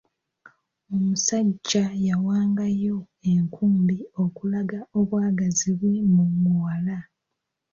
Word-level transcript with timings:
Omusajja 0.95 1.83
yawangayo 2.07 2.97
enkumbi 3.31 3.97
okulaga 4.23 4.79
obwagazi 4.99 5.69
bwe 5.79 5.95
mu 6.13 6.23
muwala. 6.41 6.97